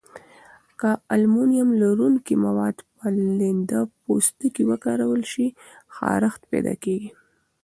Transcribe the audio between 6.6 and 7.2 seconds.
کېږي.